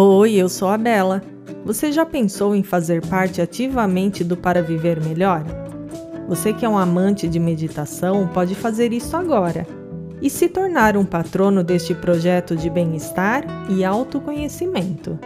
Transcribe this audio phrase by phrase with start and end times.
[0.00, 1.20] Oi, eu sou a Bela.
[1.64, 5.42] Você já pensou em fazer parte ativamente do Para Viver Melhor?
[6.28, 9.66] Você que é um amante de meditação pode fazer isso agora
[10.22, 15.18] e se tornar um patrono deste projeto de bem-estar e autoconhecimento.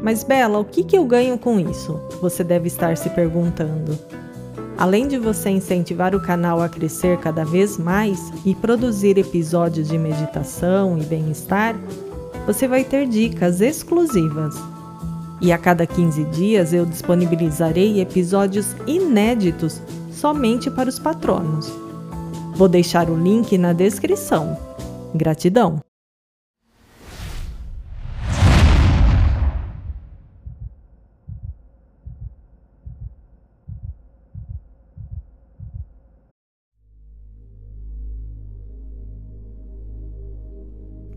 [0.00, 2.00] Mas, Bela, o que, que eu ganho com isso?
[2.20, 3.98] Você deve estar se perguntando.
[4.78, 9.98] Além de você incentivar o canal a crescer cada vez mais e produzir episódios de
[9.98, 11.74] meditação e bem-estar,
[12.46, 14.54] você vai ter dicas exclusivas.
[15.40, 19.80] E a cada 15 dias eu disponibilizarei episódios inéditos
[20.12, 21.70] somente para os patronos.
[22.54, 24.56] Vou deixar o link na descrição.
[25.14, 25.80] Gratidão!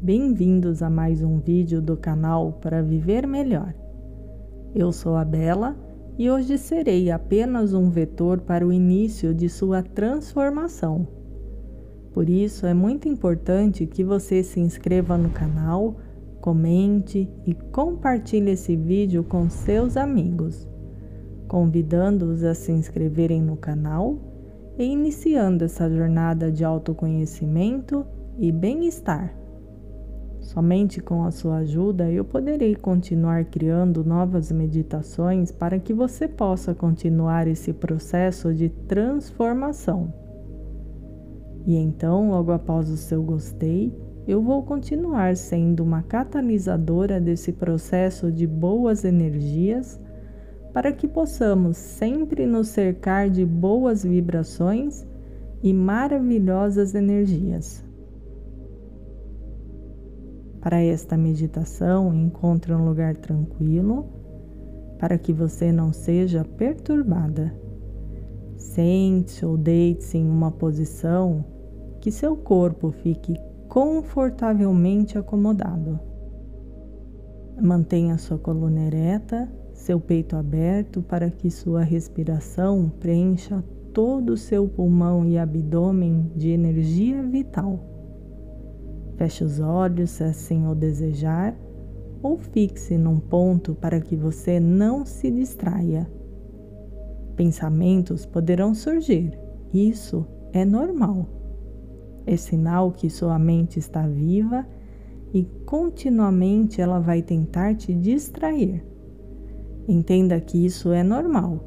[0.08, 3.74] Bem-vindos a mais um vídeo do canal para viver melhor.
[4.74, 5.76] Eu sou a Bela
[6.18, 11.06] e hoje serei apenas um vetor para o início de sua transformação.
[12.14, 15.98] Por isso é muito importante que você se inscreva no canal,
[16.40, 20.66] comente e compartilhe esse vídeo com seus amigos,
[21.50, 24.18] convidando-os a se inscreverem no canal
[24.80, 28.06] e iniciando essa jornada de autoconhecimento
[28.40, 29.47] e bem-estar.
[30.48, 36.74] Somente com a sua ajuda eu poderei continuar criando novas meditações para que você possa
[36.74, 40.14] continuar esse processo de transformação.
[41.66, 43.94] E então, logo após o seu gostei,
[44.26, 50.00] eu vou continuar sendo uma catalisadora desse processo de boas energias
[50.72, 55.06] para que possamos sempre nos cercar de boas vibrações
[55.62, 57.86] e maravilhosas energias.
[60.62, 64.06] Para esta meditação, encontre um lugar tranquilo
[65.00, 67.54] para que você não seja perturbada.
[68.58, 71.46] Sente-se ou deite-se em uma posição
[72.02, 73.36] que seu corpo fique
[73.68, 76.00] confortavelmente acomodado.
[77.62, 83.64] Mantenha sua coluna ereta, seu peito aberto para que sua respiração preencha
[83.94, 87.97] todo o seu pulmão e abdômen de energia vital.
[89.18, 91.58] Feche os olhos se assim o desejar
[92.22, 96.10] ou fixe num ponto para que você não se distraia.
[97.36, 99.38] Pensamentos poderão surgir,
[99.74, 101.28] isso é normal.
[102.26, 104.66] É sinal que sua mente está viva
[105.34, 108.84] e continuamente ela vai tentar te distrair.
[109.88, 111.64] Entenda que isso é normal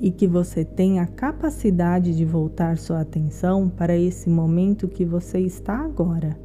[0.00, 5.38] e que você tem a capacidade de voltar sua atenção para esse momento que você
[5.38, 6.41] está agora.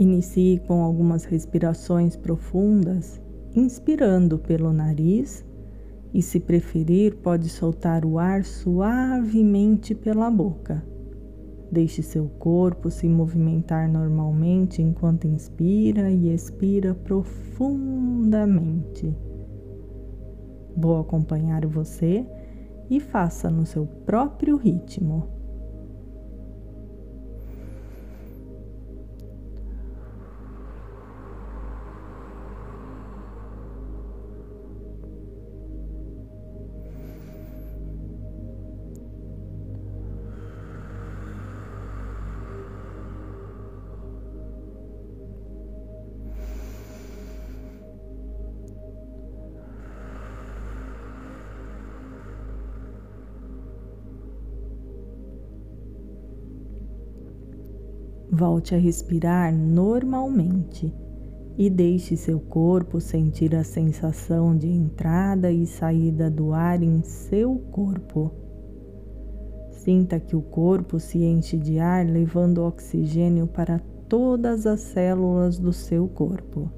[0.00, 3.20] Inicie com algumas respirações profundas,
[3.54, 5.44] inspirando pelo nariz
[6.14, 10.82] e, se preferir, pode soltar o ar suavemente pela boca.
[11.70, 19.14] Deixe seu corpo se movimentar normalmente enquanto inspira e expira profundamente.
[20.74, 22.24] Vou acompanhar você
[22.88, 25.39] e faça no seu próprio ritmo.
[58.32, 60.94] Volte a respirar normalmente
[61.58, 67.56] e deixe seu corpo sentir a sensação de entrada e saída do ar em seu
[67.72, 68.30] corpo.
[69.72, 75.72] Sinta que o corpo se enche de ar, levando oxigênio para todas as células do
[75.72, 76.70] seu corpo.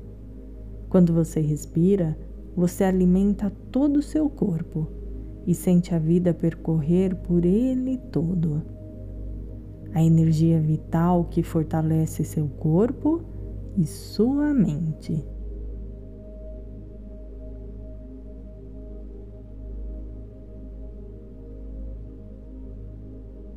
[0.88, 2.16] Quando você respira,
[2.56, 4.88] você alimenta todo o seu corpo
[5.46, 8.81] e sente a vida percorrer por ele todo
[9.94, 13.22] a energia vital que fortalece seu corpo
[13.76, 15.24] e sua mente.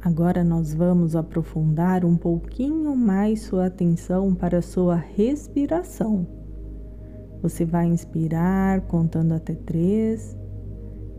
[0.06, 6.28] Agora nós vamos aprofundar um pouquinho mais sua atenção para sua respiração.
[7.42, 10.38] Você vai inspirar contando até três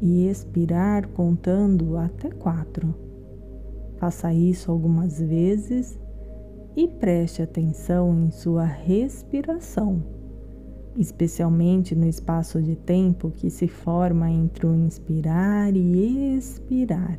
[0.00, 3.06] e expirar contando até quatro.
[3.96, 5.98] Faça isso algumas vezes
[6.76, 10.02] e preste atenção em sua respiração,
[10.96, 17.19] especialmente no espaço de tempo que se forma entre o inspirar e expirar.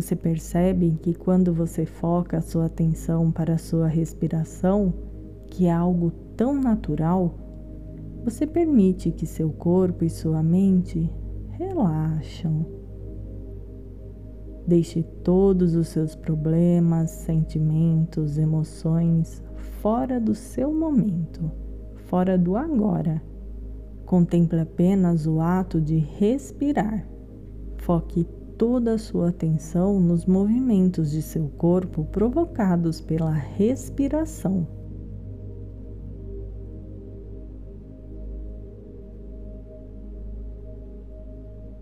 [0.00, 4.94] Você percebe que quando você foca a sua atenção para a sua respiração,
[5.46, 7.34] que é algo tão natural,
[8.24, 11.12] você permite que seu corpo e sua mente
[11.50, 12.64] relaxam.
[14.66, 19.42] Deixe todos os seus problemas, sentimentos, emoções
[19.82, 21.50] fora do seu momento,
[22.06, 23.20] fora do agora.
[24.06, 27.06] Contemple apenas o ato de respirar.
[27.76, 28.26] Foque
[28.60, 34.68] toda a sua atenção nos movimentos de seu corpo provocados pela respiração.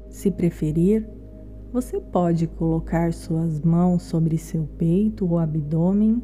[0.08, 1.04] Se preferir,
[1.72, 6.22] você pode colocar suas mãos sobre seu peito ou abdômen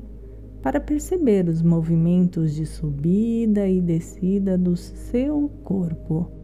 [0.62, 6.43] para perceber os movimentos de subida e descida do seu corpo.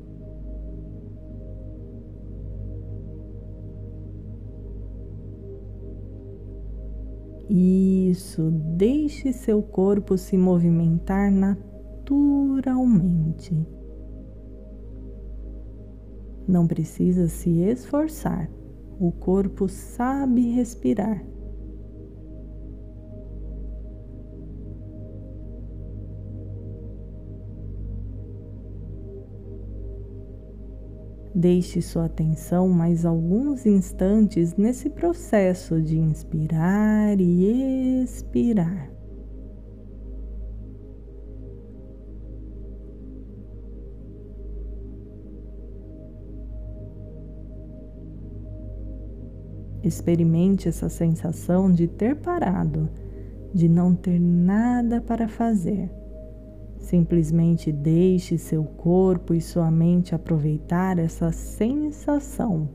[7.53, 13.67] Isso, deixe seu corpo se movimentar naturalmente.
[16.47, 18.49] Não precisa se esforçar,
[19.01, 21.25] o corpo sabe respirar.
[31.41, 38.93] Deixe sua atenção mais alguns instantes nesse processo de inspirar e expirar.
[49.83, 52.87] Experimente essa sensação de ter parado,
[53.55, 56.00] de não ter nada para fazer
[56.91, 62.69] Simplesmente deixe seu corpo e sua mente aproveitar essa sensação.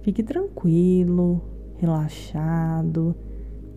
[0.00, 1.42] Fique tranquilo,
[1.74, 3.16] relaxado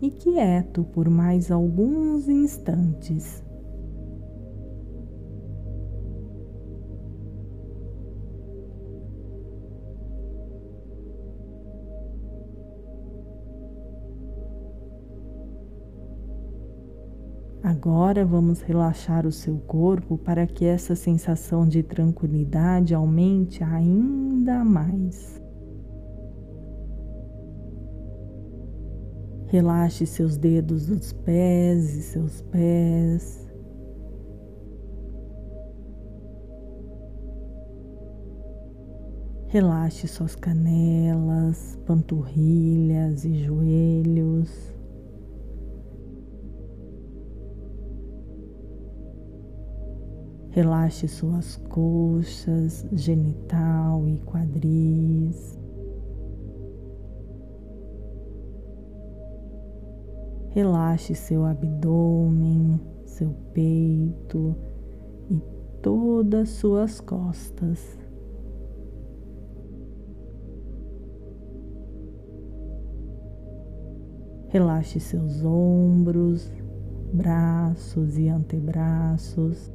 [0.00, 3.42] e quieto por mais alguns instantes.
[17.62, 25.40] Agora vamos relaxar o seu corpo para que essa sensação de tranquilidade aumente ainda mais.
[29.46, 33.48] Relaxe seus dedos dos pés e seus pés.
[39.46, 44.71] Relaxe suas canelas, panturrilhas e joelhos.
[50.52, 55.58] Relaxe suas coxas, genital e quadris.
[60.50, 64.54] Relaxe seu abdômen, seu peito
[65.30, 65.40] e
[65.80, 67.98] todas suas costas.
[74.48, 76.52] Relaxe seus ombros,
[77.10, 79.72] braços e antebraços.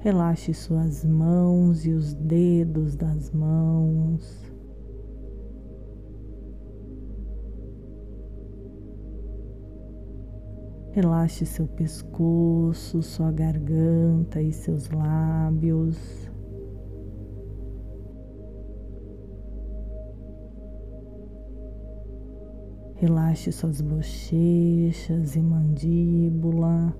[0.00, 4.48] Relaxe suas mãos e os dedos das mãos.
[10.92, 15.98] Relaxe seu pescoço, sua garganta e seus lábios.
[22.94, 26.96] Relaxe suas bochechas e mandíbula.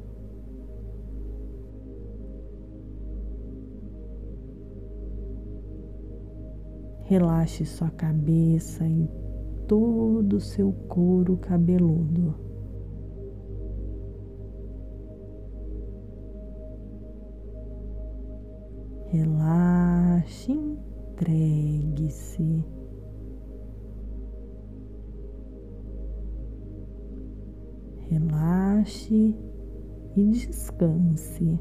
[7.09, 9.09] Relaxe sua cabeça e
[9.67, 12.35] todo o seu couro cabeludo.
[19.07, 22.63] Relaxe, entregue-se.
[28.11, 29.35] Relaxe
[30.15, 31.59] e descanse.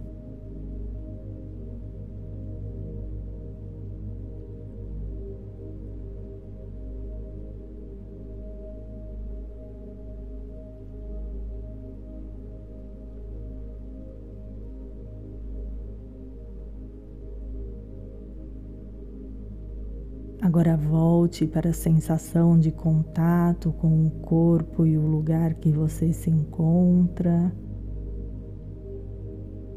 [20.40, 26.14] Agora volte para a sensação de contato com o corpo e o lugar que você
[26.14, 27.52] se encontra.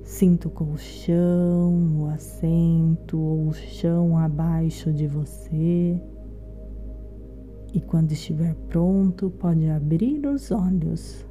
[0.04, 5.98] Sinta o colchão, o assento ou o chão abaixo de você.
[7.72, 11.26] E quando estiver pronto, pode abrir os olhos.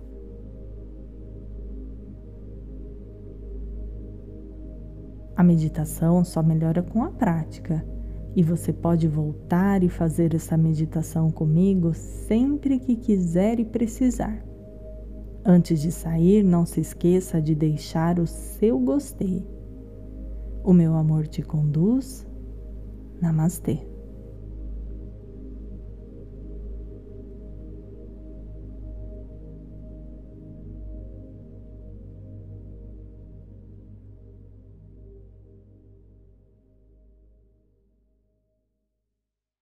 [5.36, 7.86] A meditação só melhora com a prática
[8.36, 14.44] e você pode voltar e fazer essa meditação comigo sempre que quiser e precisar.
[15.44, 19.46] Antes de sair, não se esqueça de deixar o seu gostei.
[20.64, 22.28] O meu amor te conduz.
[23.22, 23.80] Namastê.